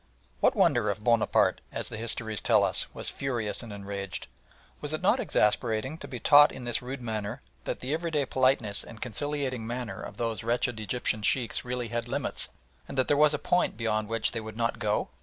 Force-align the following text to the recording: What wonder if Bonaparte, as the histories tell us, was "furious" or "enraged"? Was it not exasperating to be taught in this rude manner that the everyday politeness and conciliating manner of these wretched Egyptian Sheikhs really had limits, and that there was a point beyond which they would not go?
What 0.39 0.55
wonder 0.55 0.89
if 0.89 0.99
Bonaparte, 0.99 1.61
as 1.71 1.87
the 1.89 1.97
histories 1.97 2.41
tell 2.41 2.63
us, 2.63 2.87
was 2.91 3.11
"furious" 3.11 3.61
or 3.63 3.71
"enraged"? 3.71 4.25
Was 4.81 4.93
it 4.93 5.01
not 5.01 5.19
exasperating 5.19 5.99
to 5.99 6.07
be 6.07 6.19
taught 6.19 6.51
in 6.51 6.63
this 6.63 6.81
rude 6.81 7.03
manner 7.03 7.43
that 7.65 7.81
the 7.81 7.93
everyday 7.93 8.25
politeness 8.25 8.83
and 8.83 8.99
conciliating 8.99 9.67
manner 9.67 10.01
of 10.01 10.17
these 10.17 10.43
wretched 10.43 10.79
Egyptian 10.79 11.21
Sheikhs 11.21 11.63
really 11.63 11.89
had 11.89 12.07
limits, 12.07 12.49
and 12.87 12.97
that 12.97 13.07
there 13.07 13.15
was 13.15 13.35
a 13.35 13.37
point 13.37 13.77
beyond 13.77 14.07
which 14.07 14.31
they 14.31 14.41
would 14.41 14.57
not 14.57 14.79
go? 14.79 15.09